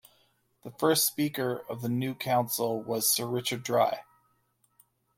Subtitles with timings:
[0.63, 4.01] The first Speaker of the new Council was Sir Richard Dry.